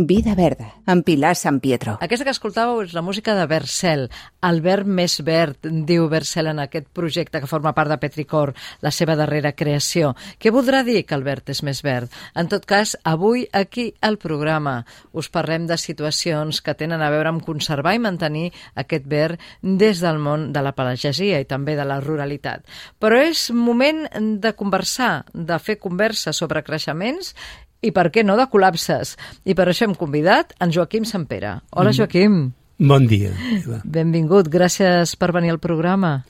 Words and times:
Vida 0.00 0.36
Verda, 0.36 0.76
amb 0.86 1.02
Pilar 1.02 1.34
San 1.34 1.58
Pietro. 1.58 1.96
Aquesta 1.98 2.22
que 2.22 2.30
escoltàveu 2.30 2.84
és 2.84 2.92
la 2.94 3.02
música 3.02 3.32
de 3.34 3.48
Bercel, 3.50 4.04
el 4.46 4.60
verd 4.62 4.86
més 4.86 5.16
verd, 5.26 5.66
diu 5.88 6.06
Bercel 6.06 6.46
en 6.52 6.60
aquest 6.62 6.86
projecte 6.94 7.40
que 7.42 7.50
forma 7.50 7.72
part 7.74 7.90
de 7.90 7.96
Petricor, 7.98 8.52
la 8.78 8.92
seva 8.94 9.16
darrera 9.18 9.56
creació. 9.58 10.12
Què 10.38 10.54
voldrà 10.54 10.84
dir 10.86 11.02
que 11.02 11.18
el 11.18 11.26
verd 11.26 11.50
és 11.50 11.64
més 11.66 11.82
verd? 11.82 12.14
En 12.38 12.46
tot 12.46 12.62
cas, 12.62 12.94
avui 13.02 13.48
aquí 13.50 13.88
al 13.98 14.20
programa 14.22 14.84
us 15.10 15.32
parlem 15.34 15.66
de 15.66 15.80
situacions 15.82 16.62
que 16.62 16.78
tenen 16.78 17.02
a 17.02 17.10
veure 17.10 17.34
amb 17.34 17.42
conservar 17.42 17.96
i 17.98 18.04
mantenir 18.06 18.52
aquest 18.78 19.10
verd 19.10 19.42
des 19.62 19.98
del 19.98 20.22
món 20.22 20.52
de 20.54 20.62
la 20.62 20.76
pelagesia 20.78 21.42
i 21.42 21.50
també 21.50 21.74
de 21.74 21.88
la 21.90 21.98
ruralitat. 21.98 22.62
Però 23.02 23.18
és 23.18 23.48
moment 23.50 24.06
de 24.14 24.54
conversar, 24.54 25.24
de 25.34 25.58
fer 25.58 25.82
conversa 25.82 26.30
sobre 26.30 26.62
creixements 26.62 27.34
i 27.82 27.92
per 27.94 28.08
què 28.14 28.24
no 28.26 28.36
de 28.38 28.48
col·lapses. 28.50 29.16
I 29.44 29.54
per 29.58 29.68
això 29.70 29.88
hem 29.88 29.94
convidat 29.98 30.54
en 30.62 30.72
Joaquim 30.74 31.06
Sampere. 31.08 31.58
Hola, 31.70 31.92
mm. 31.92 31.98
Joaquim. 32.00 32.40
Bon 32.78 33.06
dia. 33.10 33.30
Eva. 33.56 33.80
Benvingut, 33.84 34.50
gràcies 34.50 35.16
per 35.18 35.32
venir 35.34 35.50
al 35.54 35.62
programa. 35.62 36.20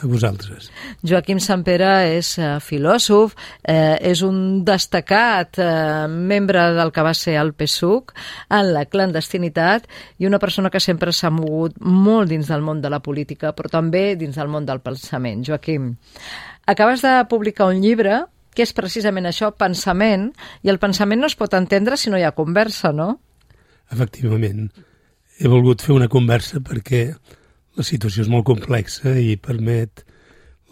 A 0.00 0.06
vosaltres. 0.08 0.70
Joaquim 1.04 1.36
Sampere 1.44 1.90
és 2.14 2.30
uh, 2.40 2.54
filòsof, 2.64 3.34
eh, 3.68 3.98
és 4.08 4.22
un 4.24 4.62
destacat 4.64 5.60
eh, 5.60 6.06
membre 6.08 6.62
del 6.78 6.88
que 6.88 7.04
va 7.04 7.12
ser 7.12 7.34
el 7.36 7.52
PSUC 7.52 8.14
en 8.56 8.72
la 8.72 8.86
clandestinitat 8.88 9.84
i 10.16 10.24
una 10.24 10.40
persona 10.40 10.72
que 10.72 10.80
sempre 10.80 11.12
s'ha 11.12 11.28
mogut 11.28 11.76
molt 11.84 12.32
dins 12.32 12.48
del 12.48 12.64
món 12.64 12.80
de 12.80 12.88
la 12.88 13.02
política, 13.04 13.52
però 13.52 13.68
també 13.68 14.14
dins 14.16 14.40
del 14.40 14.48
món 14.48 14.64
del 14.64 14.80
pensament. 14.80 15.44
Joaquim, 15.44 15.92
acabes 16.64 17.04
de 17.04 17.18
publicar 17.28 17.68
un 17.68 17.84
llibre 17.84 18.22
que 18.60 18.66
és 18.68 18.76
precisament 18.76 19.24
això, 19.24 19.54
pensament, 19.56 20.28
i 20.60 20.68
el 20.68 20.78
pensament 20.82 21.22
no 21.22 21.30
es 21.30 21.36
pot 21.40 21.54
entendre 21.56 21.96
si 21.96 22.12
no 22.12 22.18
hi 22.20 22.26
ha 22.28 22.36
conversa, 22.36 22.92
no? 22.92 23.14
Efectivament. 23.90 24.68
He 25.40 25.48
volgut 25.48 25.80
fer 25.80 25.94
una 25.96 26.10
conversa 26.12 26.60
perquè 26.60 27.06
la 27.80 27.86
situació 27.86 28.26
és 28.26 28.28
molt 28.28 28.44
complexa 28.50 29.14
i 29.16 29.38
permet, 29.40 30.04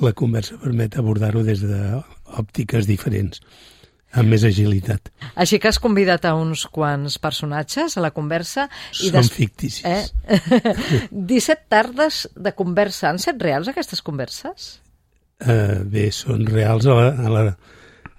la 0.04 0.12
conversa 0.12 0.58
permet 0.60 0.98
abordar-ho 1.00 1.40
des 1.46 1.64
d'òptiques 1.64 2.86
diferents 2.90 3.40
amb 4.18 4.32
més 4.32 4.44
agilitat. 4.44 5.08
Així 5.36 5.58
que 5.60 5.68
has 5.68 5.80
convidat 5.80 6.24
a 6.28 6.34
uns 6.36 6.66
quants 6.72 7.18
personatges 7.20 7.96
a 7.96 8.04
la 8.04 8.12
conversa. 8.16 8.66
I 9.00 9.08
Són 9.08 9.16
des... 9.20 9.32
ficticis. 9.32 9.84
Eh? 9.84 11.08
17 11.12 11.68
tardes 11.72 12.26
de 12.36 12.52
conversa. 12.56 13.08
Han 13.08 13.20
set 13.20 13.40
reals 13.44 13.68
aquestes 13.72 14.04
converses? 14.04 14.78
eh, 15.40 15.80
bé, 15.84 16.08
són 16.14 16.46
reals 16.48 16.86
a 16.86 16.96
la, 16.96 17.08
a 17.14 17.32
la, 17.32 17.42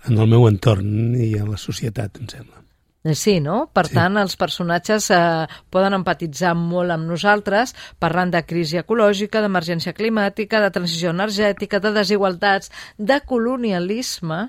en 0.09 0.17
el 0.19 0.31
meu 0.31 0.47
entorn 0.49 1.15
i 1.15 1.35
a 1.39 1.45
la 1.47 1.59
societat, 1.61 2.19
em 2.21 2.31
sembla. 2.31 2.59
Eh, 3.01 3.15
sí, 3.15 3.39
no? 3.39 3.69
Per 3.71 3.85
sí. 3.87 3.93
tant, 3.95 4.17
els 4.19 4.35
personatges 4.35 5.05
eh, 5.15 5.45
poden 5.71 5.95
empatitzar 5.95 6.51
molt 6.59 6.91
amb 6.91 7.07
nosaltres 7.07 7.71
parlant 8.03 8.33
de 8.33 8.41
crisi 8.43 8.75
ecològica, 8.81 9.39
d'emergència 9.39 9.93
climàtica, 9.95 10.59
de 10.59 10.71
transició 10.75 11.13
energètica, 11.15 11.79
de 11.79 11.93
desigualtats, 11.95 12.73
de 12.97 13.21
colonialisme. 13.23 14.41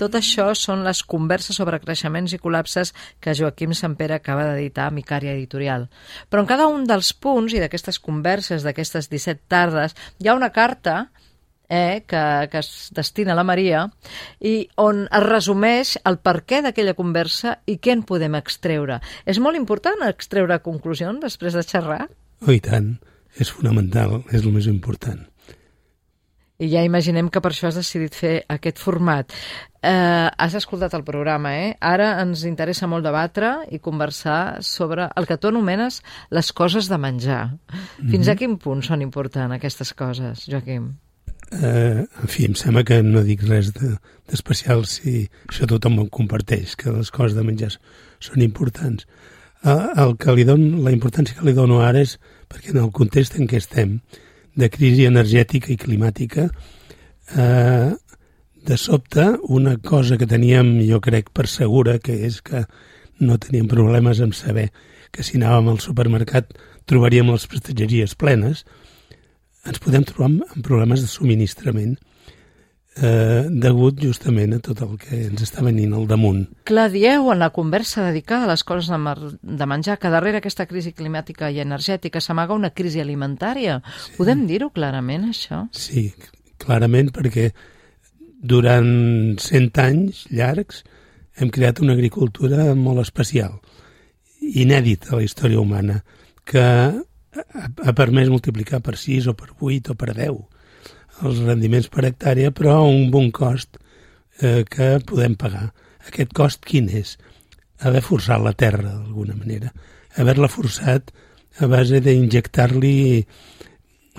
Tot 0.00 0.16
això 0.16 0.48
són 0.56 0.86
les 0.88 1.04
converses 1.04 1.60
sobre 1.60 1.82
creixements 1.84 2.32
i 2.32 2.40
col·lapses 2.40 2.94
que 3.20 3.36
Joaquim 3.36 3.76
Sampere 3.76 4.16
acaba 4.16 4.48
d'editar 4.48 4.88
a 4.88 4.96
Micària 4.96 5.36
Editorial. 5.36 5.90
Però 6.32 6.40
en 6.40 6.48
cada 6.48 6.72
un 6.72 6.88
dels 6.88 7.12
punts 7.12 7.52
i 7.52 7.60
d'aquestes 7.60 8.00
converses, 8.00 8.64
d'aquestes 8.64 9.12
17 9.12 9.44
tardes, 9.52 9.92
hi 10.16 10.32
ha 10.32 10.38
una 10.38 10.54
carta 10.56 11.10
eh, 11.68 12.04
que, 12.06 12.48
que 12.50 12.58
es 12.58 12.90
destina 12.94 13.32
a 13.32 13.38
la 13.38 13.46
Maria 13.46 13.86
i 14.40 14.68
on 14.76 15.06
es 15.06 15.24
resumeix 15.26 15.96
el 16.08 16.20
què 16.22 16.62
d'aquella 16.64 16.96
conversa 16.98 17.58
i 17.66 17.78
què 17.78 17.92
en 17.92 18.04
podem 18.08 18.34
extreure. 18.38 19.00
És 19.26 19.38
molt 19.38 19.56
important 19.56 20.02
extreure 20.08 20.60
conclusions 20.64 21.20
després 21.20 21.54
de 21.54 21.62
xerrar? 21.62 22.06
Oh, 22.46 22.52
i 22.52 22.60
tant. 22.60 22.96
És 23.38 23.50
fonamental, 23.54 24.22
és 24.32 24.44
el 24.44 24.54
més 24.54 24.66
important. 24.66 25.20
I 26.58 26.66
ja 26.72 26.80
imaginem 26.82 27.28
que 27.30 27.38
per 27.38 27.52
això 27.52 27.68
has 27.68 27.76
decidit 27.78 28.16
fer 28.18 28.32
aquest 28.50 28.80
format. 28.82 29.30
Eh, 29.78 30.26
has 30.26 30.56
escoltat 30.58 30.96
el 30.98 31.04
programa, 31.06 31.52
eh? 31.54 31.68
Ara 31.78 32.16
ens 32.24 32.42
interessa 32.48 32.88
molt 32.90 33.06
debatre 33.06 33.52
i 33.70 33.78
conversar 33.78 34.58
sobre 34.66 35.06
el 35.14 35.28
que 35.30 35.38
tu 35.38 35.52
anomenes 35.52 36.00
les 36.34 36.50
coses 36.50 36.90
de 36.90 36.98
menjar. 36.98 37.44
Fins 37.70 38.10
mm 38.10 38.22
-hmm. 38.22 38.32
a 38.32 38.36
quin 38.36 38.58
punt 38.58 38.82
són 38.82 39.02
importants 39.02 39.54
aquestes 39.54 39.94
coses, 39.94 40.48
Joaquim? 40.50 40.96
Eh, 41.52 42.04
en 42.04 42.28
fi, 42.28 42.46
em 42.48 42.54
sembla 42.58 42.84
que 42.84 43.00
no 43.02 43.22
dic 43.26 43.44
res 43.48 43.72
d'especial 43.74 44.84
de, 44.84 44.90
si 44.92 45.14
això 45.48 45.68
tothom 45.70 45.98
ho 46.02 46.08
comparteix, 46.12 46.76
que 46.76 46.92
les 46.94 47.10
coses 47.14 47.36
de 47.36 47.44
menjar 47.46 47.72
són 48.20 48.44
importants. 48.44 49.06
Eh, 49.64 49.86
el 50.04 50.16
que 50.20 50.34
li 50.36 50.46
don, 50.48 50.64
la 50.84 50.94
importància 50.94 51.36
que 51.38 51.46
li 51.46 51.56
dono 51.56 51.80
ara 51.84 52.02
és 52.04 52.18
perquè 52.48 52.74
en 52.74 52.82
el 52.84 52.92
context 52.94 53.38
en 53.38 53.48
què 53.50 53.60
estem, 53.60 53.98
de 54.58 54.68
crisi 54.74 55.06
energètica 55.06 55.72
i 55.72 55.78
climàtica, 55.78 56.48
eh, 57.36 57.90
de 58.68 58.76
sobte, 58.76 59.24
una 59.48 59.76
cosa 59.78 60.18
que 60.18 60.26
teníem, 60.26 60.78
jo 60.88 61.00
crec, 61.00 61.30
per 61.32 61.46
segura, 61.46 61.98
que 61.98 62.16
és 62.26 62.42
que 62.42 62.64
no 63.18 63.38
teníem 63.38 63.68
problemes 63.70 64.20
en 64.20 64.34
saber 64.36 64.68
que 65.10 65.24
si 65.24 65.38
anàvem 65.38 65.70
al 65.72 65.80
supermercat 65.82 66.52
trobaríem 66.88 67.30
les 67.32 67.46
prestatgeries 67.48 68.14
plenes, 68.18 68.64
ens 69.68 69.82
podem 69.84 70.04
trobar 70.08 70.30
amb, 70.30 70.44
amb 70.48 70.64
problemes 70.64 71.04
de 71.04 71.10
subministrament 71.10 71.96
eh, 73.02 73.46
degut 73.50 74.00
justament 74.02 74.56
a 74.56 74.60
tot 74.64 74.82
el 74.84 74.96
que 75.00 75.20
ens 75.28 75.42
està 75.44 75.62
venint 75.64 75.94
al 75.94 76.06
damunt. 76.10 76.44
Clar, 76.68 76.88
dieu 76.92 77.30
en 77.32 77.40
la 77.42 77.50
conversa 77.54 78.06
dedicada 78.08 78.48
a 78.48 78.52
les 78.52 78.64
coses 78.66 78.90
de, 78.90 79.32
de 79.42 79.70
menjar 79.70 79.98
que 80.02 80.12
darrere 80.12 80.42
aquesta 80.42 80.66
crisi 80.70 80.92
climàtica 80.96 81.50
i 81.50 81.62
energètica 81.64 82.22
s'amaga 82.24 82.56
una 82.58 82.72
crisi 82.74 83.02
alimentària. 83.02 83.80
Sí. 83.96 84.16
Podem 84.18 84.46
dir-ho 84.50 84.70
clarament, 84.74 85.28
això? 85.30 85.64
Sí, 85.72 86.08
clarament, 86.58 87.12
perquè 87.14 87.50
durant 88.38 89.38
cent 89.42 89.72
anys 89.82 90.26
llargs 90.30 90.84
hem 91.38 91.50
creat 91.54 91.82
una 91.82 91.94
agricultura 91.94 92.72
molt 92.74 93.02
especial, 93.02 93.60
inèdita 94.42 95.12
a 95.12 95.20
la 95.20 95.26
història 95.26 95.60
humana, 95.60 96.02
que 96.48 96.64
ha 97.36 97.92
permès 97.96 98.30
multiplicar 98.32 98.80
per 98.84 98.96
6 98.96 99.28
o 99.32 99.34
per 99.36 99.50
8 99.58 99.92
o 99.92 99.98
per 99.98 100.14
10 100.14 100.38
els 101.26 101.40
rendiments 101.42 101.88
per 101.90 102.04
hectàrea, 102.06 102.52
però 102.54 102.78
a 102.78 102.86
un 102.86 103.10
bon 103.10 103.30
cost 103.34 103.78
eh, 104.40 104.64
que 104.68 104.98
podem 105.06 105.34
pagar. 105.38 105.70
Aquest 106.06 106.34
cost 106.36 106.66
quin 106.66 106.88
és? 106.94 107.16
Haver 107.82 108.02
forçat 108.06 108.42
la 108.42 108.54
terra, 108.54 108.92
d'alguna 108.92 109.36
manera. 109.38 109.72
Haver-la 110.18 110.50
forçat 110.50 111.12
a 111.58 111.66
base 111.70 112.00
d'injectar-li 112.04 113.24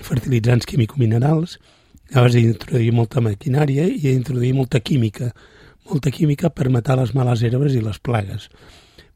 fertilitzants 0.00 0.68
químico-minerals, 0.68 1.58
a 2.12 2.24
base 2.24 2.40
d'introduir 2.40 2.92
molta 2.96 3.22
maquinària 3.24 3.86
i 3.88 4.00
d'introduir 4.02 4.52
molta 4.56 4.80
química, 4.80 5.30
molta 5.88 6.12
química 6.12 6.50
per 6.50 6.70
matar 6.72 6.98
les 7.00 7.14
males 7.14 7.42
herbes 7.42 7.76
i 7.76 7.82
les 7.84 7.98
plagues. 7.98 8.48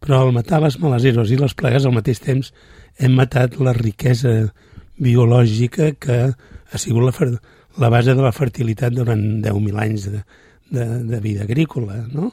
Però 0.05 0.21
al 0.21 0.35
matar 0.37 0.61
les 0.61 0.77
males 0.83 1.05
herbes 1.09 1.33
i 1.33 1.41
les 1.41 1.57
plagues 1.57 1.87
al 1.89 1.95
mateix 1.97 2.21
temps 2.21 2.53
hem 3.01 3.15
matat 3.17 3.57
la 3.57 3.73
riquesa 3.73 4.35
biològica 5.01 5.95
que 5.97 6.19
ha 6.29 6.79
sigut 6.79 7.09
la, 7.09 7.31
la 7.81 7.91
base 7.91 8.15
de 8.15 8.23
la 8.23 8.35
fertilitat 8.37 8.93
durant 8.93 9.25
10.000 9.43 9.81
anys 9.81 10.11
de, 10.13 10.21
de, 10.71 10.85
de 11.09 11.21
vida 11.25 11.49
agrícola, 11.49 12.05
no? 12.13 12.33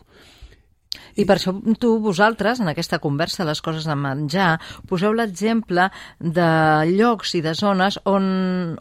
I 1.16 1.24
per 1.28 1.38
això 1.38 1.54
tu, 1.80 1.94
vosaltres, 2.04 2.60
en 2.60 2.68
aquesta 2.72 3.00
conversa 3.04 3.48
les 3.48 3.62
coses 3.64 3.88
de 3.88 3.96
menjar, 3.96 4.50
poseu 4.88 5.16
l'exemple 5.16 5.88
de 6.20 6.50
llocs 6.92 7.36
i 7.40 7.42
de 7.44 7.54
zones 7.56 8.00
on, 8.08 8.26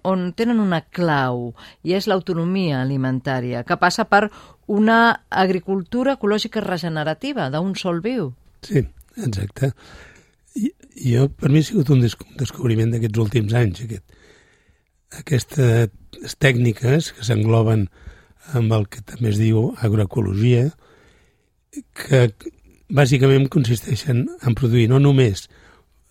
on 0.02 0.28
tenen 0.38 0.62
una 0.62 0.82
clau, 0.82 1.52
i 1.86 1.94
és 1.98 2.10
l'autonomia 2.10 2.82
alimentària, 2.82 3.62
que 3.66 3.78
passa 3.78 4.06
per 4.10 4.28
una 4.66 5.00
agricultura 5.30 6.18
ecològica 6.18 6.62
regenerativa, 6.66 7.50
d'un 7.54 7.74
sol 7.78 8.02
viu. 8.02 8.32
Sí, 8.66 8.82
exacte. 9.16 9.72
I, 10.59 10.70
jo, 11.06 11.29
per 11.32 11.50
mi 11.50 11.62
ha 11.62 11.67
sigut 11.67 11.90
un 11.94 12.02
descobriment 12.02 12.93
d'aquests 12.94 13.23
últims 13.23 13.55
anys, 13.56 13.84
aquest, 13.87 14.17
aquestes 15.20 16.37
tècniques 16.43 17.12
que 17.17 17.26
s'engloben 17.26 17.87
amb 18.58 18.75
el 18.75 18.87
que 18.90 19.02
també 19.06 19.31
es 19.32 19.38
diu 19.40 19.70
agroecologia, 19.79 20.69
que 21.94 22.26
bàsicament 22.90 23.46
consisteixen 23.52 24.25
en 24.43 24.56
produir 24.58 24.88
no 24.90 24.99
només 24.99 25.46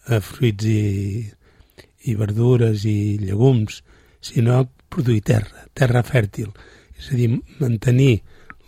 eh, 0.07 0.21
fruits 0.23 0.65
i, 0.65 1.25
i 2.07 2.15
verdures 2.15 2.85
i 2.87 3.19
llegums, 3.19 3.81
sinó 4.23 4.63
produir 4.89 5.21
terra, 5.27 5.67
terra 5.75 6.03
fèrtil. 6.03 6.51
És 6.97 7.11
a 7.11 7.19
dir, 7.19 7.29
mantenir 7.59 8.21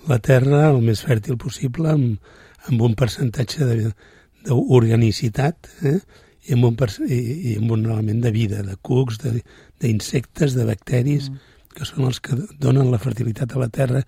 la 0.10 0.20
terra 0.24 0.68
el 0.70 0.82
més 0.84 1.04
fèrtil 1.06 1.40
possible 1.40 1.92
amb, 1.92 2.32
amb 2.70 2.84
un 2.86 2.98
percentatge 2.98 3.66
de, 3.66 3.94
d'organicitat 4.48 5.72
eh? 5.88 6.00
I, 6.50 6.56
amb 6.56 6.66
un, 6.72 6.78
i, 7.06 7.22
i 7.54 7.56
amb 7.60 7.72
un 7.78 7.86
element 7.86 8.22
de 8.24 8.32
vida, 8.34 8.64
de 8.66 8.76
cucs, 8.82 9.20
d'insectes, 9.22 10.56
de, 10.56 10.64
de 10.64 10.68
bacteris, 10.72 11.30
mm. 11.30 11.58
que 11.78 11.86
són 11.86 12.08
els 12.10 12.20
que 12.20 12.38
donen 12.60 12.90
la 12.92 13.02
fertilitat 13.02 13.54
a 13.54 13.62
la 13.62 13.70
terra 13.70 14.02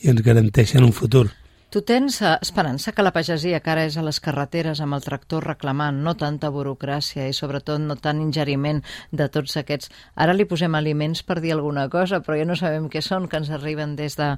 i 0.00 0.08
ens 0.12 0.24
garanteixen 0.24 0.84
un 0.84 0.94
futur. 0.96 1.28
Tu 1.74 1.80
tens 1.82 2.20
eh, 2.22 2.36
esperança 2.40 2.92
que 2.94 3.02
la 3.02 3.10
pagesia, 3.10 3.58
que 3.58 3.70
ara 3.72 3.82
és 3.88 3.96
a 3.98 4.02
les 4.06 4.20
carreteres 4.22 4.78
amb 4.78 4.94
el 4.94 5.02
tractor 5.02 5.42
reclamant 5.48 5.96
no 6.06 6.12
tanta 6.14 6.52
burocràcia 6.54 7.24
i 7.26 7.34
sobretot 7.34 7.82
no 7.82 7.96
tant 7.98 8.20
ingeriment 8.22 8.78
de 9.10 9.26
tots 9.26 9.56
aquests... 9.58 9.90
Ara 10.14 10.36
li 10.38 10.46
posem 10.46 10.76
aliments 10.78 11.24
per 11.26 11.40
dir 11.42 11.50
alguna 11.56 11.88
cosa, 11.90 12.20
però 12.22 12.38
ja 12.38 12.46
no 12.46 12.54
sabem 12.54 12.86
què 12.92 13.02
són, 13.02 13.26
que 13.26 13.42
ens 13.42 13.50
arriben 13.50 13.96
des 13.98 14.14
de 14.20 14.36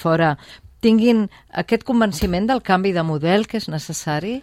fora. 0.00 0.38
Tinguin 0.84 1.26
aquest 1.62 1.82
convenciment 1.86 2.46
del 2.46 2.62
canvi 2.62 2.92
de 2.94 3.02
model 3.02 3.48
que 3.50 3.58
és 3.58 3.66
necessari? 3.70 4.38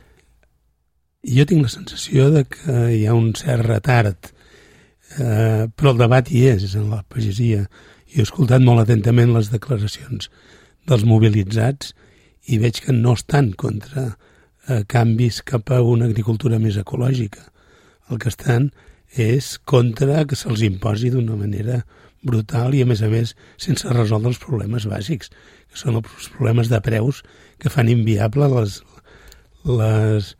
Jo 1.26 1.46
tinc 1.48 1.64
la 1.64 1.72
sensació 1.72 2.30
de 2.34 2.44
que 2.50 2.76
hi 2.94 3.06
ha 3.08 3.16
un 3.18 3.32
cert 3.40 3.66
retard, 3.66 4.32
eh, 5.18 5.66
però 5.72 5.94
el 5.94 6.02
debat 6.04 6.30
hi 6.30 6.44
és 6.52 6.76
en 6.76 6.90
la 6.92 7.02
pagesia. 7.08 7.66
Jo 8.12 8.22
he 8.22 8.28
escoltat 8.28 8.62
molt 8.62 8.84
atentament 8.84 9.34
les 9.34 9.50
declaracions 9.54 10.30
dels 10.86 11.06
mobilitzats 11.08 11.96
i 12.52 12.60
veig 12.62 12.84
que 12.84 12.94
no 12.94 13.16
estan 13.18 13.54
contra 13.58 14.12
eh, 14.12 14.84
canvis 14.92 15.42
cap 15.42 15.72
a 15.72 15.81
una 15.81 16.10
agricultura 16.12 16.60
més 16.60 16.78
ecològica. 16.78 17.48
El 18.12 18.20
que 18.22 18.30
estan 18.30 18.70
és 19.16 19.56
contra 19.64 20.26
que 20.28 20.38
se'ls 20.38 20.62
imposi 20.68 21.10
d'una 21.14 21.40
manera 21.40 21.86
brutal 22.25 22.75
i, 22.75 22.81
a 22.83 22.89
més 22.89 23.04
a 23.06 23.10
més, 23.12 23.36
sense 23.62 23.89
resoldre 23.94 24.33
els 24.33 24.42
problemes 24.42 24.88
bàsics, 24.89 25.31
que 25.69 25.80
són 25.80 26.00
els 26.01 26.30
problemes 26.33 26.72
de 26.72 26.81
preus 26.83 27.22
que 27.62 27.72
fan 27.72 27.92
inviable 27.92 28.50
les, 28.56 28.80
les, 29.69 30.31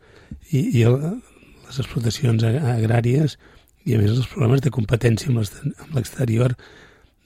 i, 0.50 0.62
i 0.80 0.84
el, 0.88 0.98
les 1.66 1.80
explotacions 1.82 2.44
agràries 2.46 3.38
i, 3.86 3.94
a 3.94 4.00
més, 4.00 4.10
els 4.10 4.28
problemes 4.32 4.64
de 4.64 4.74
competència 4.74 5.30
amb 5.30 5.94
l'exterior 5.94 6.56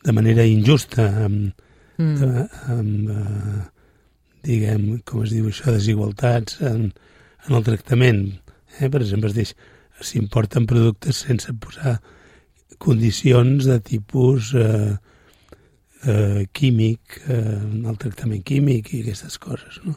de 0.04 0.14
manera 0.16 0.46
injusta, 0.48 1.06
amb, 1.26 1.66
mm. 2.00 2.14
de, 2.20 2.46
amb 2.74 3.12
uh, 3.12 3.60
diguem, 4.46 4.86
com 5.08 5.24
es 5.24 5.34
diu 5.34 5.48
això, 5.50 5.72
desigualtats 5.74 6.60
en, 6.64 6.88
en 7.46 7.56
el 7.58 7.66
tractament. 7.66 8.24
Eh? 8.78 8.88
Per 8.88 9.02
exemple, 9.02 9.32
es 9.32 9.54
s'importen 10.00 10.68
productes 10.68 11.24
sense 11.26 11.52
posar 11.60 11.98
condicions 12.78 13.67
de 13.67 13.78
tipus 13.81 14.55
eh, 14.55 14.96
eh, 16.05 16.46
químic, 16.52 17.20
eh, 17.28 17.58
el 17.90 17.99
tractament 17.99 18.44
químic 18.46 18.93
i 18.94 19.02
aquestes 19.05 19.38
coses, 19.43 19.81
no? 19.84 19.96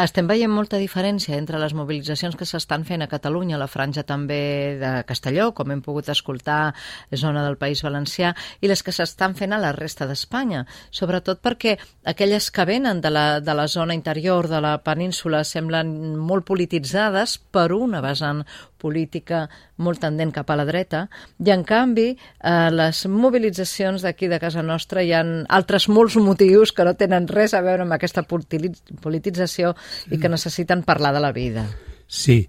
Estem 0.00 0.24
veient 0.24 0.48
molta 0.48 0.78
diferència 0.80 1.36
entre 1.36 1.58
les 1.60 1.74
mobilitzacions 1.76 2.32
que 2.40 2.46
s'estan 2.48 2.86
fent 2.88 3.04
a 3.04 3.08
Catalunya, 3.10 3.58
la 3.60 3.68
franja 3.68 4.06
també 4.08 4.78
de 4.80 4.92
Castelló, 5.04 5.50
com 5.52 5.68
hem 5.68 5.82
pogut 5.84 6.08
escoltar, 6.08 6.72
zona 7.12 7.42
del 7.44 7.58
País 7.60 7.82
Valencià, 7.84 8.32
i 8.64 8.70
les 8.72 8.80
que 8.82 8.94
s'estan 8.96 9.36
fent 9.36 9.52
a 9.52 9.60
la 9.60 9.74
resta 9.76 10.08
d'Espanya, 10.08 10.64
sobretot 10.88 11.42
perquè 11.44 11.76
aquelles 12.08 12.48
que 12.50 12.64
venen 12.64 13.02
de 13.04 13.12
la, 13.12 13.26
de 13.44 13.52
la 13.52 13.68
zona 13.68 13.92
interior 13.92 14.48
de 14.48 14.62
la 14.64 14.78
península 14.80 15.44
semblen 15.44 16.16
molt 16.16 16.48
polititzades 16.48 17.36
per 17.52 17.68
una 17.76 18.00
vessant 18.00 18.46
política 18.82 19.44
molt 19.82 20.00
tendent 20.02 20.32
cap 20.34 20.50
a 20.50 20.56
la 20.58 20.66
dreta, 20.66 21.04
i 21.38 21.52
en 21.54 21.62
canvi 21.66 22.08
eh, 22.14 22.70
les 22.72 23.04
mobilitzacions 23.10 24.02
d'aquí 24.02 24.28
de 24.30 24.40
casa 24.42 24.64
nostra 24.64 25.04
hi 25.04 25.12
han 25.16 25.32
altres 25.52 25.88
molts 25.92 26.16
motius 26.16 26.72
que 26.72 26.86
no 26.86 26.96
tenen 26.98 27.28
res 27.30 27.54
a 27.54 27.62
veure 27.62 27.86
amb 27.86 27.94
aquesta 27.98 28.24
politització 28.26 29.74
i 30.10 30.18
que 30.18 30.30
necessiten 30.32 30.84
parlar 30.86 31.12
de 31.14 31.22
la 31.24 31.32
vida. 31.32 31.66
Sí, 32.06 32.42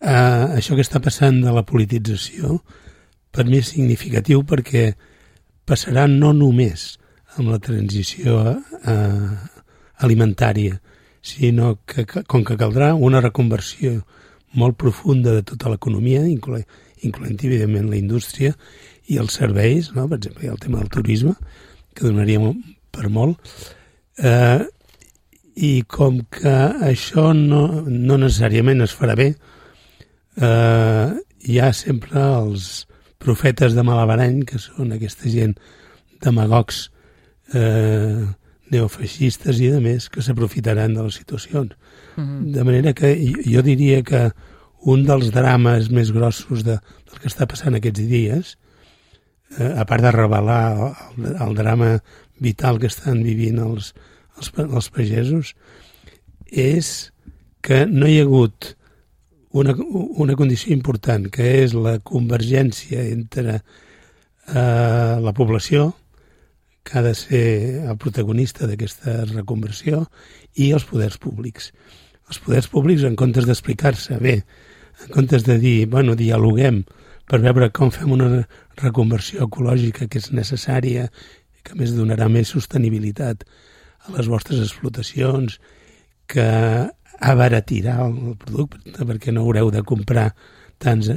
uh, 0.00 0.56
això 0.56 0.76
que 0.76 0.84
està 0.86 1.02
passant 1.04 1.40
de 1.44 1.52
la 1.54 1.64
politització 1.66 2.60
per 3.30 3.46
mi 3.46 3.60
és 3.60 3.72
significatiu 3.74 4.42
perquè 4.48 4.90
passarà 5.68 6.06
no 6.10 6.32
només 6.34 6.96
amb 7.38 7.52
la 7.52 7.60
transició 7.62 8.40
uh, 8.42 9.34
alimentària, 10.02 10.80
sinó 11.22 11.76
que, 11.86 12.06
com 12.06 12.44
que 12.44 12.56
caldrà 12.58 12.94
una 12.96 13.20
reconversió 13.20 14.00
molt 14.56 14.78
profunda 14.80 15.34
de 15.36 15.44
tota 15.46 15.70
l'economia, 15.70 16.24
incloent, 16.26 16.66
incloent 17.06 17.38
evidentment 17.38 17.90
la 17.90 18.00
indústria 18.00 18.54
i 19.10 19.18
els 19.20 19.36
serveis, 19.38 19.92
no? 19.94 20.08
per 20.08 20.18
exemple, 20.18 20.48
el 20.48 20.58
tema 20.62 20.80
del 20.80 20.90
turisme, 20.90 21.36
que 21.94 22.06
donaria 22.06 22.40
per 22.90 23.10
molt, 23.12 23.38
eh, 24.18 24.66
i 25.56 25.82
com 25.88 26.20
que 26.30 26.56
això 26.86 27.30
no, 27.36 27.64
no 27.86 28.18
necessàriament 28.20 28.82
es 28.84 28.94
farà 28.96 29.16
bé, 29.18 29.32
eh, 30.40 31.08
hi 31.40 31.58
ha 31.60 31.72
sempre 31.76 32.22
els 32.22 32.86
profetes 33.20 33.74
de 33.76 33.84
Malabarany, 33.84 34.44
que 34.48 34.60
són 34.62 34.94
aquesta 34.94 35.28
gent 35.28 35.56
demagogs 36.24 36.88
eh, 37.54 38.24
neofeixistes 38.70 39.60
i 39.60 39.70
de 39.72 39.80
més 39.82 40.08
que 40.12 40.22
s'aprofitaran 40.22 40.94
de 40.94 41.04
les 41.04 41.18
situacions. 41.20 41.74
Mm 42.16 42.24
-hmm. 42.24 42.52
De 42.54 42.64
manera 42.64 42.92
que 42.92 43.16
jo 43.44 43.62
diria 43.62 44.02
que 44.02 44.30
un 44.82 45.04
dels 45.04 45.30
drames 45.30 45.90
més 45.90 46.12
grossos 46.12 46.64
de, 46.64 46.78
del 46.78 47.18
que 47.20 47.28
està 47.28 47.46
passant 47.46 47.74
aquests 47.74 48.00
dies, 48.00 48.58
eh, 49.58 49.74
a 49.76 49.84
part 49.84 50.02
de 50.02 50.12
revelar 50.12 50.94
el, 51.16 51.36
el 51.36 51.54
drama 51.54 51.98
vital 52.38 52.78
que 52.78 52.86
estan 52.86 53.22
vivint 53.22 53.58
els, 53.58 53.94
els, 54.38 54.52
els 54.60 54.90
pagesos, 54.94 55.54
és 56.50 57.10
que 57.62 57.84
no 57.86 58.08
hi 58.08 58.18
ha 58.20 58.26
hagut 58.26 58.74
una, 59.50 59.74
una 59.74 60.36
condició 60.38 60.72
important, 60.74 61.28
que 61.32 61.46
és 61.64 61.74
la 61.74 61.98
convergència 61.98 63.02
entre 63.10 63.58
eh, 63.58 65.16
la 65.20 65.34
població, 65.36 65.90
que 66.82 66.98
ha 66.98 67.02
de 67.04 67.14
ser 67.14 67.44
el 67.90 67.98
protagonista 68.00 68.66
d'aquesta 68.66 69.24
reconversió, 69.34 70.06
i 70.56 70.70
els 70.74 70.86
poders 70.88 71.18
públics. 71.20 71.70
Els 72.30 72.40
poders 72.42 72.70
públics, 72.70 73.04
en 73.06 73.18
comptes 73.18 73.46
d'explicar-se 73.46 74.18
bé, 74.22 74.40
en 75.04 75.12
comptes 75.14 75.44
de 75.46 75.58
dir, 75.60 75.86
bueno, 75.90 76.16
dialoguem 76.16 76.84
per 77.30 77.40
veure 77.42 77.70
com 77.74 77.92
fem 77.94 78.10
una 78.12 78.44
reconversió 78.80 79.46
ecològica 79.46 80.08
que 80.10 80.18
és 80.18 80.30
necessària 80.34 81.08
que 81.62 81.76
més 81.78 81.92
donarà 81.94 82.26
més 82.32 82.50
sostenibilitat 82.54 83.44
a 84.06 84.14
les 84.16 84.28
vostres 84.30 84.62
explotacions, 84.62 85.58
que 86.30 86.46
abaratirà 87.20 87.98
el 88.06 88.36
producte 88.40 89.04
perquè 89.06 89.32
no 89.34 89.44
haureu 89.44 89.70
de 89.74 89.82
comprar 89.86 90.30
tants, 90.80 91.10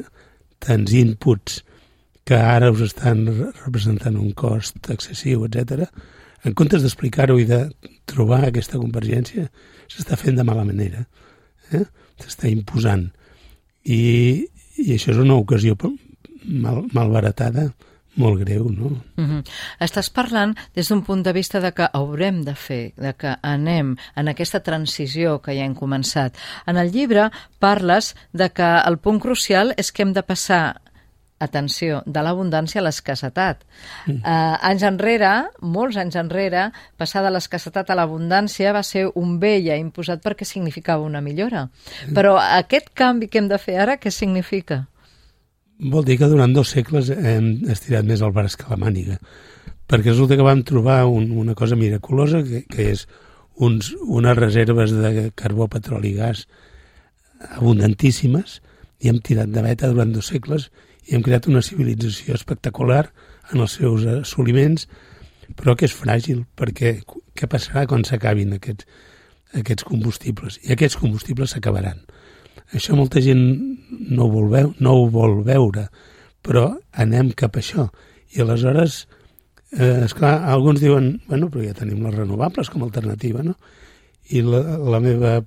tants 0.64 0.96
inputs 1.00 1.62
que 2.28 2.40
ara 2.40 2.72
us 2.72 2.82
estan 2.86 3.26
representant 3.64 4.18
un 4.20 4.32
cost 4.36 4.90
excessiu, 4.92 5.46
etc. 5.48 5.88
En 6.44 6.56
comptes 6.60 6.84
d'explicar-ho 6.84 7.38
i 7.40 7.48
de 7.48 7.66
trobar 8.10 8.44
aquesta 8.48 8.80
convergència, 8.80 9.50
s'està 9.92 10.18
fent 10.20 10.40
de 10.40 10.48
mala 10.48 10.66
manera. 10.68 11.06
Eh? 11.72 11.84
S'està 12.20 12.50
imposant. 12.52 13.10
I, 13.84 14.00
I 14.80 14.88
això 14.96 15.12
és 15.12 15.20
una 15.20 15.40
ocasió 15.40 15.76
mal, 15.84 16.84
malbaratada 16.96 17.70
molt 18.16 18.40
greu, 18.44 18.70
no? 18.70 18.90
Mm 19.16 19.26
-hmm. 19.26 19.44
Estàs 19.80 20.10
parlant 20.10 20.56
des 20.76 20.88
d'un 20.88 21.02
punt 21.02 21.24
de 21.24 21.34
vista 21.34 21.60
de 21.60 21.72
que 21.72 21.90
haurem 21.94 22.44
de 22.44 22.56
fer, 22.56 22.94
de 22.96 23.14
que 23.14 23.36
anem 23.42 23.96
en 24.16 24.28
aquesta 24.28 24.60
transició 24.60 25.42
que 25.42 25.54
ja 25.56 25.64
hem 25.64 25.76
començat. 25.76 26.36
En 26.66 26.78
el 26.78 26.92
llibre 26.92 27.32
parles 27.60 28.16
de 28.32 28.50
que 28.50 28.82
el 28.88 28.98
punt 28.98 29.20
crucial 29.20 29.74
és 29.78 29.92
que 29.92 30.04
hem 30.04 30.14
de 30.14 30.24
passar 30.24 30.82
atenció, 31.44 32.02
de 32.06 32.22
l'abundància 32.24 32.82
a 32.82 32.86
l'escassetat. 32.86 33.64
Mm. 34.08 34.22
Uh, 34.24 34.58
anys 34.70 34.86
enrere, 34.88 35.34
molts 35.62 35.98
anys 35.98 36.16
enrere, 36.16 36.72
passar 36.98 37.24
de 37.26 37.32
l'escassetat 37.34 37.90
a 37.90 37.96
l'abundància 38.00 38.74
va 38.76 38.84
ser 38.84 39.10
un 39.20 39.40
bé 39.40 39.58
ja 39.66 39.76
imposat 39.76 40.24
perquè 40.24 40.48
significava 40.48 41.04
una 41.04 41.22
millora. 41.22 41.68
Mm. 42.08 42.14
Però 42.18 42.38
aquest 42.40 42.94
canvi 42.94 43.28
que 43.28 43.40
hem 43.40 43.52
de 43.52 43.60
fer 43.60 43.80
ara, 43.84 43.98
què 43.98 44.12
significa? 44.12 44.86
Vol 45.84 46.06
dir 46.08 46.16
que 46.20 46.30
durant 46.32 46.54
dos 46.56 46.70
segles 46.72 47.10
hem 47.12 47.68
estirat 47.72 48.08
més 48.08 48.22
el 48.24 48.32
braç 48.36 48.56
que 48.60 48.70
la 48.72 48.80
màniga, 48.80 49.18
perquè 49.92 50.14
resulta 50.14 50.38
que 50.40 50.46
vam 50.48 50.62
trobar 50.64 51.02
un, 51.12 51.32
una 51.44 51.56
cosa 51.60 51.76
miraculosa, 51.76 52.40
que, 52.48 52.64
que 52.72 52.86
és 52.94 53.04
uns, 53.60 53.92
unes 54.00 54.38
reserves 54.40 54.94
de 54.96 55.32
carbó, 55.36 55.68
petroli 55.68 56.14
i 56.14 56.20
gas 56.22 56.46
abundantíssimes, 57.58 58.62
i 59.04 59.12
hem 59.12 59.20
tirat 59.20 59.52
de 59.52 59.64
veta 59.66 59.92
durant 59.92 60.14
dos 60.16 60.32
segles 60.32 60.70
i 61.10 61.18
hem 61.18 61.24
creat 61.26 61.50
una 61.52 61.62
civilització 61.66 62.38
espectacular 62.38 63.04
en 63.52 63.66
els 63.66 63.76
seus 63.76 64.06
assoliments, 64.08 64.88
però 65.60 65.76
que 65.76 65.90
és 65.90 65.96
fràgil, 65.96 66.46
perquè 66.56 67.02
què 67.36 67.50
passarà 67.52 67.84
quan 67.90 68.06
s'acabin 68.08 68.56
aquests, 68.56 68.88
aquests 69.60 69.84
combustibles? 69.90 70.62
I 70.64 70.78
aquests 70.78 70.96
combustibles 71.02 71.52
s'acabaran. 71.52 72.00
Això 72.72 72.96
molta 72.98 73.22
gent 73.22 73.44
no 74.10 74.28
ho, 74.28 74.32
vol 74.32 74.50
veu, 74.54 74.72
no 74.80 74.96
ho 74.98 75.10
vol 75.12 75.42
veure, 75.46 75.88
però 76.46 76.70
anem 77.04 77.34
cap 77.38 77.58
a 77.58 77.62
això. 77.62 77.90
I 78.34 78.42
aleshores, 78.42 79.08
eh, 79.78 80.06
esclar, 80.06 80.36
alguns 80.50 80.82
diuen, 80.82 81.22
bueno, 81.28 81.50
però 81.50 81.66
ja 81.66 81.76
tenim 81.78 82.06
les 82.06 82.16
renovables 82.16 82.70
com 82.70 82.82
a 82.82 82.90
alternativa, 82.90 83.44
no? 83.44 83.58
I 84.34 84.42
la, 84.46 84.64
la 84.80 85.02
meva 85.04 85.42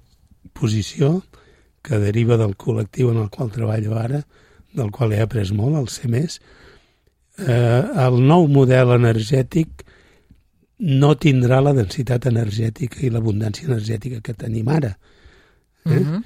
posició, 0.55 1.23
que 1.87 1.99
deriva 2.03 2.37
del 2.39 2.57
col·lectiu 2.59 3.13
en 3.13 3.23
el 3.23 3.31
qual 3.31 3.53
treballo 3.55 3.97
ara, 3.99 4.25
del 4.77 4.91
qual 4.93 5.15
he 5.15 5.21
après 5.23 5.53
molt, 5.55 5.79
el 5.79 5.89
CEMES, 5.89 6.41
eh, 7.39 7.83
el 8.07 8.19
nou 8.27 8.49
model 8.51 8.95
energètic 8.97 9.85
no 10.79 11.15
tindrà 11.17 11.63
la 11.65 11.73
densitat 11.77 12.27
energètica 12.29 13.01
i 13.07 13.11
l'abundància 13.13 13.69
energètica 13.69 14.21
que 14.21 14.35
tenim 14.35 14.69
ara. 14.69 14.97
Eh? 15.87 15.91
Mm 15.91 16.03
-hmm. 16.03 16.23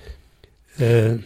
Eh, 0.78 1.18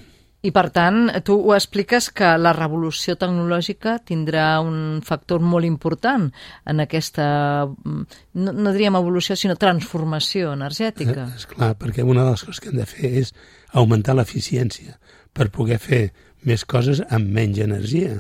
i, 0.45 0.51
per 0.53 0.69
tant, 0.77 1.07
tu 1.25 1.39
ho 1.41 1.55
expliques 1.57 2.11
que 2.13 2.35
la 2.37 2.53
revolució 2.53 3.15
tecnològica 3.17 3.95
tindrà 4.05 4.59
un 4.61 5.01
factor 5.05 5.41
molt 5.41 5.65
important 5.65 6.27
en 6.69 6.83
aquesta, 6.85 7.27
no, 7.65 8.53
no 8.53 8.75
diríem 8.75 8.99
evolució, 8.99 9.39
sinó 9.41 9.57
transformació 9.57 10.53
energètica. 10.53 11.31
És 11.33 11.49
clar, 11.49 11.71
perquè 11.81 12.05
una 12.05 12.27
de 12.27 12.35
les 12.35 12.45
coses 12.45 12.61
que 12.61 12.69
hem 12.75 12.83
de 12.83 12.89
fer 12.91 13.13
és 13.23 13.33
augmentar 13.73 14.19
l'eficiència 14.19 14.99
per 15.33 15.49
poder 15.55 15.81
fer 15.81 16.03
més 16.45 16.67
coses 16.69 17.01
amb 17.09 17.33
menys 17.33 17.63
energia 17.65 18.19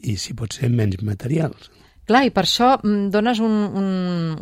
i, 0.00 0.16
si 0.16 0.32
pot 0.38 0.56
ser, 0.56 0.70
menys 0.72 1.04
materials. 1.04 1.68
Clar, 2.08 2.22
i 2.24 2.32
per 2.32 2.46
això 2.46 2.70
mm, 2.78 3.10
dones 3.12 3.42
un, 3.44 3.58
un, 3.76 3.90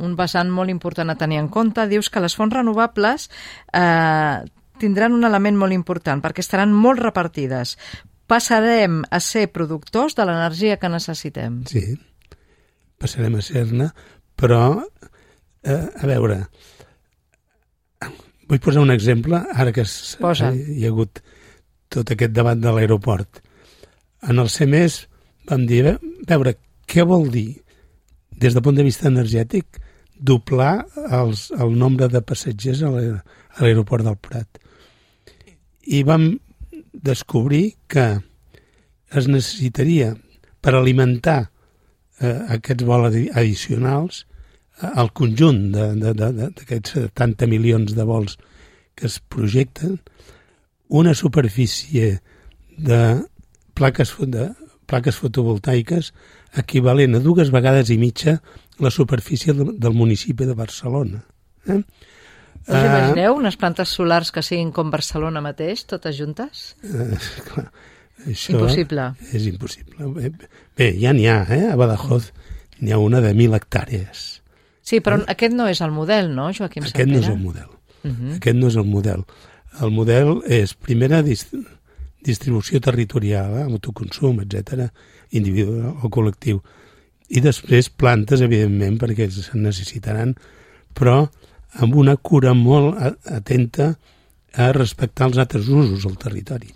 un 0.06 0.14
vessant 0.16 0.54
molt 0.54 0.70
important 0.70 1.10
a 1.10 1.18
tenir 1.18 1.42
en 1.42 1.50
compte. 1.50 1.88
Dius 1.90 2.12
que 2.14 2.22
les 2.22 2.38
fonts 2.38 2.54
renovables 2.54 3.26
eh, 3.74 4.38
tindran 4.80 5.14
un 5.16 5.26
element 5.28 5.58
molt 5.58 5.74
important 5.76 6.22
perquè 6.24 6.44
estaran 6.44 6.72
molt 6.74 7.02
repartides. 7.02 7.76
Passarem 8.28 9.02
a 9.10 9.20
ser 9.24 9.48
productors 9.52 10.16
de 10.18 10.26
l'energia 10.28 10.76
que 10.76 10.90
necessitem. 10.92 11.62
Sí, 11.70 11.96
passarem 13.00 13.38
a 13.38 13.44
ser-ne, 13.44 13.88
però, 14.36 14.82
eh, 15.62 15.86
a 15.96 16.06
veure, 16.06 16.42
vull 18.48 18.60
posar 18.64 18.82
un 18.84 18.92
exemple, 18.92 19.40
ara 19.54 19.72
que 19.72 19.84
Posa. 20.20 20.52
hi 20.52 20.84
ha 20.84 20.92
hagut 20.92 21.22
tot 21.88 22.10
aquest 22.12 22.32
debat 22.36 22.58
de 22.60 22.72
l'aeroport. 22.72 23.40
En 24.28 24.38
el 24.38 24.48
CEMES 24.52 25.06
vam 25.48 25.64
dir, 25.66 25.86
a 25.88 25.98
veure, 26.34 26.58
què 26.86 27.04
vol 27.06 27.30
dir, 27.32 27.62
des 28.30 28.54
del 28.54 28.62
punt 28.62 28.76
de 28.76 28.84
vista 28.86 29.08
energètic, 29.08 29.80
doblar 30.18 30.86
els, 31.10 31.48
el 31.54 31.76
nombre 31.78 32.08
de 32.12 32.20
passatgers 32.20 32.82
a 32.82 32.90
l'aeroport 32.92 34.04
del 34.04 34.18
Prat 34.20 34.60
i 35.88 36.02
vam 36.04 36.30
descobrir 36.92 37.78
que 37.88 38.06
es 39.08 39.28
necessitaria 39.28 40.12
per 40.60 40.74
alimentar 40.76 41.48
eh, 42.20 42.34
aquests 42.58 42.84
vols 42.84 43.16
addicionals 43.32 44.24
eh, 44.82 44.90
el 44.90 45.12
conjunt 45.16 45.70
d'aquests 45.72 46.98
70 46.98 47.48
milions 47.48 47.94
de 47.96 48.04
vols 48.08 48.36
que 48.98 49.06
es 49.08 49.18
projecten 49.20 49.98
una 50.88 51.14
superfície 51.14 52.18
de 52.76 53.00
plaques, 53.74 54.14
de 54.18 54.50
plaques 54.86 55.16
fotovoltaiques 55.16 56.12
equivalent 56.58 57.16
a 57.16 57.22
dues 57.24 57.52
vegades 57.54 57.92
i 57.94 57.98
mitja 58.00 58.38
la 58.78 58.90
superfície 58.90 59.54
del 59.54 59.94
municipi 59.94 60.46
de 60.46 60.54
Barcelona. 60.58 61.24
Eh? 61.66 61.82
Us 62.66 62.74
uh, 62.74 62.84
imagineu 62.84 63.36
unes 63.38 63.56
plantes 63.60 63.92
solars 63.94 64.32
que 64.34 64.42
siguin 64.42 64.72
com 64.74 64.90
Barcelona 64.90 65.42
mateix, 65.44 65.84
totes 65.88 66.16
juntes? 66.18 66.64
Uh, 66.82 67.14
clar, 67.48 67.66
això 68.26 68.56
impossible. 68.56 69.08
És 69.32 69.48
impossible. 69.50 70.10
Bé, 70.16 70.32
bé 70.76 70.92
ja 71.00 71.14
n'hi 71.16 71.28
ha, 71.30 71.40
eh? 71.54 71.64
A 71.72 71.76
Badajoz 71.80 72.32
n'hi 72.80 72.94
ha 72.94 73.00
una 73.02 73.22
de 73.24 73.32
mil 73.38 73.56
hectàrees. 73.56 74.28
Sí, 74.82 75.02
però 75.04 75.20
eh? 75.20 75.26
aquest 75.34 75.56
no 75.56 75.68
és 75.68 75.82
el 75.84 75.92
model, 75.92 76.32
no, 76.34 76.50
Joaquim 76.56 76.88
Aquest 76.88 77.10
no 77.10 77.20
és 77.20 77.28
el 77.28 77.40
model. 77.40 77.68
Uh 78.02 78.10
-huh. 78.10 78.36
Aquest 78.36 78.56
no 78.56 78.68
és 78.68 78.76
el 78.76 78.88
model. 78.88 79.24
El 79.80 79.90
model 79.90 80.40
és, 80.46 80.74
primera, 80.74 81.22
dist 81.22 81.54
distribució 82.18 82.80
territorial, 82.80 83.52
eh? 83.58 83.62
autoconsum, 83.62 84.40
etc 84.40 84.90
individual 85.30 85.96
o 86.02 86.10
col·lectiu. 86.12 86.60
I 87.28 87.42
després 87.44 87.90
plantes, 87.90 88.42
evidentment, 88.44 88.96
perquè 89.00 89.28
se'n 89.32 89.62
necessitaran, 89.66 90.34
però 90.96 91.26
amb 91.74 91.94
una 91.96 92.16
cura 92.16 92.54
molt 92.56 92.96
atenta 93.28 93.94
a 94.54 94.72
respectar 94.72 95.28
els 95.28 95.38
altres 95.38 95.68
usos 95.68 96.06
al 96.08 96.16
territori. 96.18 96.72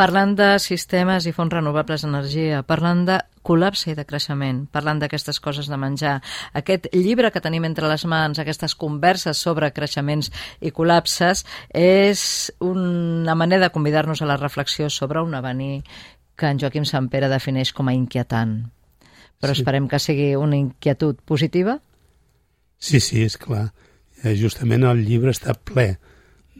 Parlant 0.00 0.32
de 0.32 0.54
sistemes 0.62 1.26
i 1.28 1.32
fonts 1.36 1.52
renovables 1.52 2.06
d'energia, 2.06 2.62
parlant 2.64 3.02
de 3.04 3.18
col·lapse 3.44 3.90
i 3.90 3.96
de 3.98 4.06
creixement, 4.08 4.62
parlant 4.72 5.00
d'aquestes 5.02 5.40
coses 5.44 5.68
de 5.68 5.76
menjar, 5.76 6.14
aquest 6.56 6.88
llibre 6.94 7.28
que 7.34 7.42
tenim 7.44 7.66
entre 7.68 7.88
les 7.90 8.06
mans, 8.08 8.38
aquestes 8.38 8.74
converses 8.80 9.42
sobre 9.44 9.68
creixements 9.76 10.30
i 10.60 10.72
col·lapses, 10.72 11.44
és 11.76 12.22
una 12.64 13.36
manera 13.36 13.66
de 13.66 13.74
convidar-nos 13.74 14.22
a 14.22 14.30
la 14.30 14.38
reflexió 14.40 14.88
sobre 14.88 15.20
un 15.20 15.34
avenir 15.34 15.82
que 16.36 16.48
en 16.48 16.58
Joaquim 16.62 16.86
Pere 17.10 17.28
defineix 17.28 17.74
com 17.74 17.88
a 17.88 17.92
inquietant. 17.92 18.70
Però 19.40 19.52
sí. 19.52 19.60
esperem 19.60 19.88
que 19.88 19.98
sigui 19.98 20.34
una 20.36 20.56
inquietud 20.56 21.20
positiva? 21.26 21.80
Sí, 22.78 23.00
sí, 23.00 23.22
és 23.24 23.36
clar 23.36 23.68
eh, 24.22 24.36
justament 24.38 24.84
el 24.88 24.98
llibre 25.06 25.30
està 25.34 25.54
ple 25.54 25.98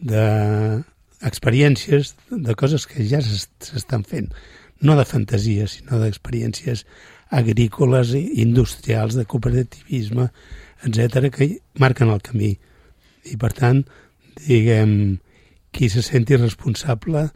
d'experiències, 0.00 2.14
de 2.30 2.54
coses 2.56 2.86
que 2.88 3.04
ja 3.08 3.20
s'estan 3.20 4.04
fent, 4.08 4.28
no 4.80 4.96
de 4.96 5.04
fantasia, 5.04 5.68
sinó 5.68 5.98
d'experiències 6.00 6.86
agrícoles, 7.30 8.14
industrials, 8.16 9.14
de 9.14 9.24
cooperativisme, 9.28 10.30
etc 10.86 11.28
que 11.34 11.58
marquen 11.78 12.08
el 12.10 12.20
camí. 12.24 12.58
I, 13.28 13.36
per 13.36 13.52
tant, 13.52 13.84
diguem, 14.46 15.18
qui 15.70 15.88
se 15.92 16.02
senti 16.02 16.36
responsable 16.40 17.28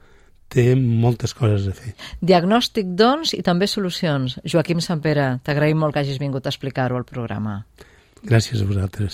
té 0.54 0.75
moltes 0.78 1.35
coses 1.37 1.66
a 1.69 1.75
fer. 1.76 1.93
Diagnòstic, 2.23 2.87
doncs, 2.99 3.35
i 3.37 3.43
també 3.47 3.66
solucions. 3.71 4.38
Joaquim 4.49 4.81
Sampere, 4.85 5.26
t'agraïm 5.47 5.78
molt 5.81 5.95
que 5.95 6.00
hagis 6.04 6.21
vingut 6.23 6.45
a 6.47 6.52
explicar-ho 6.52 6.97
al 6.99 7.07
programa. 7.09 7.54
Gràcies 8.25 8.62
a 8.62 8.69
vosaltres. 8.69 9.12